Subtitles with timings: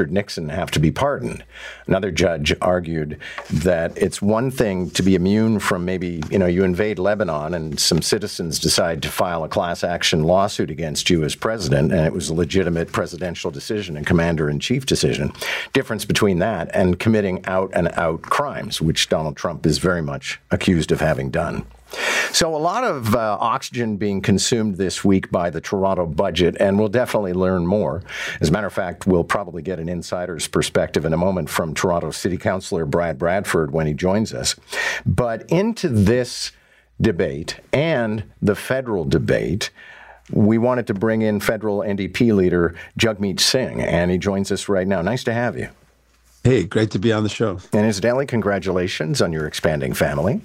[0.00, 1.44] Richard Nixon have to be pardoned.
[1.86, 3.18] Another judge argued
[3.52, 7.78] that it's one thing to be immune from maybe, you know, you invade Lebanon and
[7.78, 12.14] some citizens decide to file a class action lawsuit against you as president, and it
[12.14, 15.34] was a legitimate presidential decision and commander in chief decision.
[15.74, 20.40] Difference between that and committing out and out crimes, which Donald Trump is very much
[20.50, 21.66] accused of having done.
[22.32, 26.78] So, a lot of uh, oxygen being consumed this week by the Toronto budget, and
[26.78, 28.02] we'll definitely learn more.
[28.40, 31.74] As a matter of fact, we'll probably get an insider's perspective in a moment from
[31.74, 34.54] Toronto City Councillor Brad Bradford when he joins us.
[35.04, 36.52] But into this
[37.00, 39.70] debate and the federal debate,
[40.30, 44.86] we wanted to bring in federal NDP leader Jagmeet Singh, and he joins us right
[44.86, 45.02] now.
[45.02, 45.68] Nice to have you.
[46.44, 47.58] Hey, great to be on the show.
[47.72, 50.40] And incidentally, congratulations on your expanding family.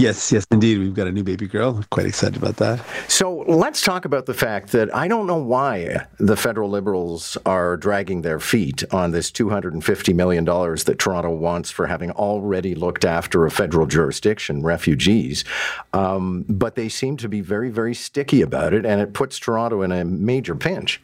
[0.00, 0.78] Yes, yes, indeed.
[0.78, 1.84] We've got a new baby girl.
[1.90, 2.82] Quite excited about that.
[3.06, 7.76] So let's talk about the fact that I don't know why the federal Liberals are
[7.76, 13.44] dragging their feet on this $250 million that Toronto wants for having already looked after
[13.44, 15.44] a federal jurisdiction, refugees.
[15.92, 19.82] Um, but they seem to be very, very sticky about it, and it puts Toronto
[19.82, 21.02] in a major pinch.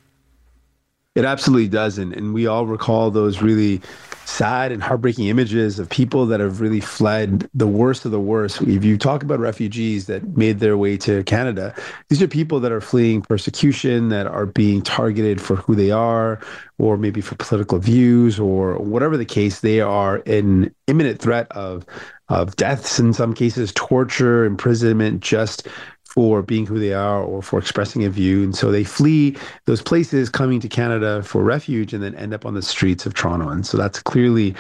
[1.17, 1.97] It absolutely does.
[1.97, 3.81] And, and we all recall those really
[4.27, 8.61] sad and heartbreaking images of people that have really fled the worst of the worst.
[8.63, 11.75] If you talk about refugees that made their way to Canada,
[12.09, 16.41] these are people that are fleeing persecution, that are being targeted for who they are,
[16.79, 19.61] or maybe for political views, or whatever the case.
[19.61, 21.87] They are in imminent threat of
[22.29, 25.69] of deaths in some cases, torture, imprisonment, just
[26.17, 28.43] for being who they are or for expressing a view.
[28.43, 29.37] And so they flee
[29.67, 33.13] those places coming to Canada for refuge and then end up on the streets of
[33.13, 33.51] Toronto.
[33.51, 34.55] And so that's clearly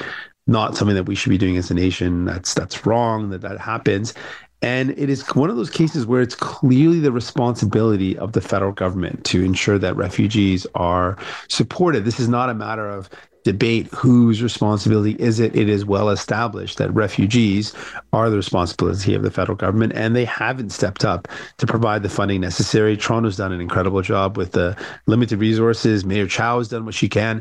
[0.47, 2.27] not something that we should be doing as a nation.
[2.27, 4.13] That's that's wrong that that happens.
[4.63, 8.73] And it is one of those cases where it's clearly the responsibility of the federal
[8.73, 11.17] government to ensure that refugees are
[11.49, 12.05] supported.
[12.05, 13.09] This is not a matter of
[13.47, 15.55] debate whose responsibility is it.
[15.55, 17.73] It is well established that refugees
[18.13, 22.09] are the responsibility of the federal government, and they haven't stepped up to provide the
[22.09, 22.97] funding necessary.
[22.97, 26.05] Toronto's done an incredible job with the limited resources.
[26.05, 27.41] Mayor Chow has done what she can.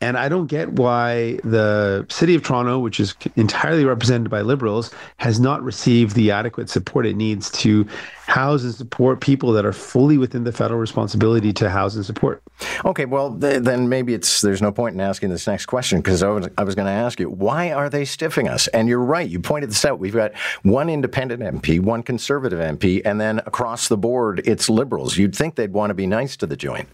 [0.00, 4.90] And I don't get why the city of Toronto, which is entirely represented by liberals,
[5.16, 7.86] has not received the adequate support it needs to
[8.26, 12.42] house and support people that are fully within the federal responsibility to house and support.
[12.84, 16.22] Okay, well th- then maybe it's there's no point in asking this next question because
[16.22, 18.66] I was I was going to ask you why are they stiffing us?
[18.68, 19.98] And you're right, you pointed this out.
[19.98, 25.16] We've got one independent MP, one conservative MP, and then across the board it's liberals.
[25.16, 26.88] You'd think they'd want to be nice to the joint.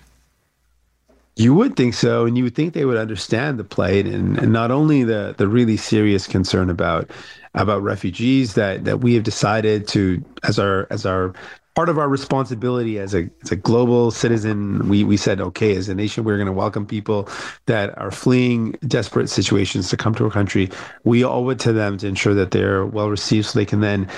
[1.41, 4.53] You would think so, and you would think they would understand the plight and, and
[4.53, 7.11] not only the the really serious concern about
[7.55, 11.33] about refugees that that we have decided to as our as our
[11.75, 15.89] part of our responsibility as a as a global citizen we we said okay as
[15.89, 17.27] a nation we're going to welcome people
[17.65, 20.69] that are fleeing desperate situations to come to our country.
[21.05, 24.09] We owe it to them to ensure that they're well received so they can then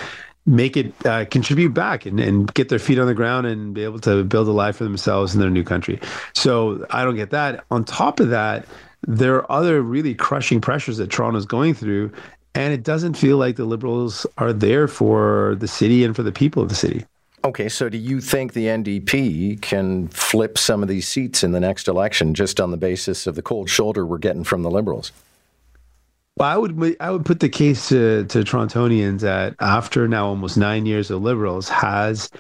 [0.44, 3.84] make it uh, contribute back and, and get their feet on the ground and be
[3.84, 6.00] able to build a life for themselves in their new country.
[6.34, 7.64] So I don't get that.
[7.70, 8.66] On top of that,
[9.06, 12.12] there are other really crushing pressures that Toronto's going through.
[12.54, 16.32] And it doesn't feel like the Liberals are there for the city and for the
[16.32, 17.04] people of the city.
[17.44, 21.60] Okay, so do you think the NDP can flip some of these seats in the
[21.60, 25.12] next election just on the basis of the cold shoulder we're getting from the Liberals?
[26.36, 30.56] Well, I would I would put the case to to Torontonians that after now almost
[30.56, 32.30] nine years of Liberals has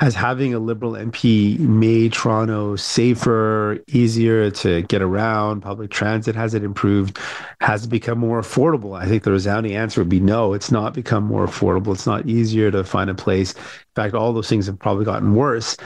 [0.00, 5.60] has having a Liberal MP made Toronto safer, easier to get around?
[5.60, 7.18] Public transit has it improved?
[7.60, 8.98] Has it become more affordable?
[8.98, 10.52] I think the resounding answer would be no.
[10.52, 11.94] It's not become more affordable.
[11.94, 13.54] It's not easier to find a place.
[13.54, 13.62] In
[13.94, 15.76] fact, all those things have probably gotten worse.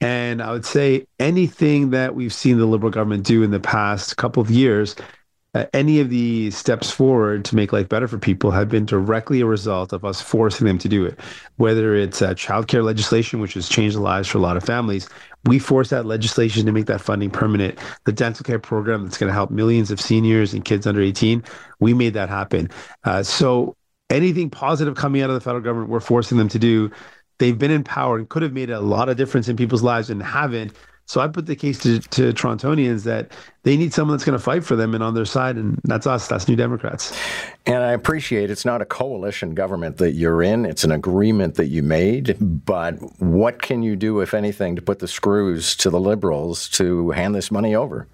[0.00, 4.16] And I would say anything that we've seen the Liberal government do in the past
[4.16, 4.94] couple of years
[5.54, 9.40] uh, any of the steps forward to make life better for people have been directly
[9.40, 11.18] a result of us forcing them to do it.
[11.56, 15.08] Whether it's uh, childcare legislation, which has changed the lives for a lot of families,
[15.44, 17.78] we forced that legislation to make that funding permanent.
[18.04, 21.42] The dental care program that's going to help millions of seniors and kids under 18,
[21.80, 22.68] we made that happen.
[23.04, 23.74] Uh, so
[24.10, 26.90] anything positive coming out of the federal government, we're forcing them to do.
[27.38, 30.10] They've been in power and could have made a lot of difference in people's lives
[30.10, 30.72] and haven't.
[31.08, 33.32] So I put the case to, to Torontonians that
[33.62, 36.06] they need someone that's going to fight for them and on their side, and that's
[36.06, 36.28] us.
[36.28, 37.18] That's New Democrats.
[37.64, 41.68] And I appreciate it's not a coalition government that you're in; it's an agreement that
[41.68, 42.36] you made.
[42.38, 47.10] But what can you do, if anything, to put the screws to the Liberals to
[47.12, 48.06] hand this money over?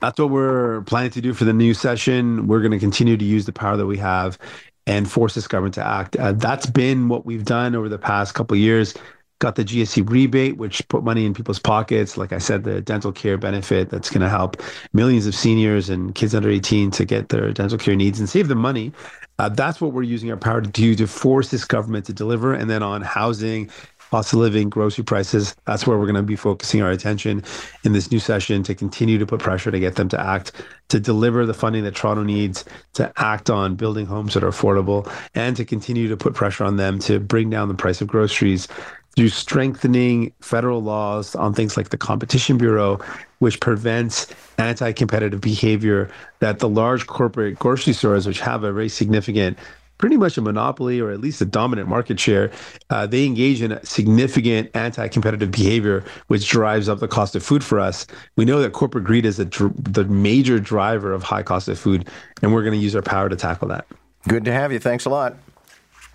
[0.00, 2.48] That's what we're planning to do for the new session.
[2.48, 4.38] We're going to continue to use the power that we have
[4.86, 6.16] and force this government to act.
[6.16, 8.94] Uh, that's been what we've done over the past couple of years
[9.42, 12.16] got the GST rebate, which put money in people's pockets.
[12.16, 14.62] Like I said, the dental care benefit that's going to help
[14.92, 18.46] millions of seniors and kids under 18 to get their dental care needs and save
[18.46, 18.92] them money.
[19.40, 22.54] Uh, that's what we're using our power to do to force this government to deliver.
[22.54, 23.68] And then on housing,
[24.12, 25.56] cost of living, grocery prices.
[25.64, 27.42] That's where we're going to be focusing our attention
[27.82, 30.52] in this new session to continue to put pressure to get them to act,
[30.90, 35.10] to deliver the funding that Toronto needs, to act on building homes that are affordable,
[35.34, 38.68] and to continue to put pressure on them to bring down the price of groceries
[39.16, 42.98] through strengthening federal laws on things like the Competition Bureau,
[43.40, 46.10] which prevents anti competitive behavior
[46.40, 49.58] that the large corporate grocery stores, which have a very significant
[50.02, 52.50] pretty much a monopoly or at least a dominant market share,
[52.90, 57.78] uh, they engage in significant anti-competitive behavior, which drives up the cost of food for
[57.78, 58.04] us.
[58.34, 62.08] We know that corporate greed is dr- the major driver of high cost of food,
[62.42, 63.86] and we're going to use our power to tackle that.
[64.26, 64.80] Good to have you.
[64.80, 65.36] Thanks a lot.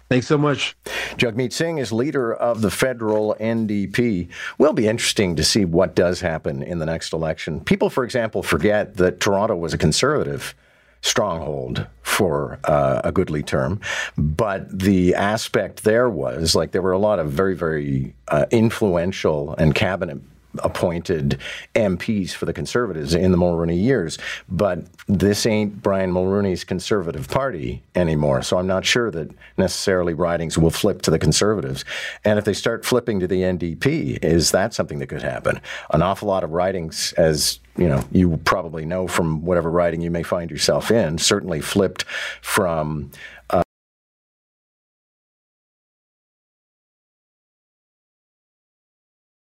[0.09, 0.77] Thanks so much.
[1.17, 4.29] Jagmeet Singh is leader of the federal NDP.
[4.57, 7.59] Will be interesting to see what does happen in the next election.
[7.59, 10.55] People, for example, forget that Toronto was a conservative
[11.01, 13.81] stronghold for uh, a goodly term.
[14.17, 19.55] But the aspect there was like there were a lot of very, very uh, influential
[19.55, 20.19] and cabinet
[20.63, 21.39] appointed
[21.75, 24.17] MPs for the Conservatives in the Mulroney years.
[24.49, 28.41] But this ain't Brian Mulroney's Conservative Party anymore.
[28.41, 31.85] So I'm not sure that necessarily ridings will flip to the Conservatives.
[32.23, 35.61] And if they start flipping to the NDP, is that something that could happen?
[35.91, 40.11] An awful lot of ridings, as you know, you probably know from whatever riding you
[40.11, 42.03] may find yourself in, certainly flipped
[42.41, 43.11] from
[43.49, 43.63] uh,